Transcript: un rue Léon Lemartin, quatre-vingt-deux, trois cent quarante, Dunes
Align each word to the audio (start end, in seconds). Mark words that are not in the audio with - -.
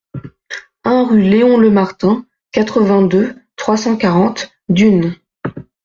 un 0.83 1.03
rue 1.05 1.21
Léon 1.21 1.59
Lemartin, 1.59 2.25
quatre-vingt-deux, 2.53 3.35
trois 3.55 3.77
cent 3.77 3.95
quarante, 3.97 4.51
Dunes 4.67 5.15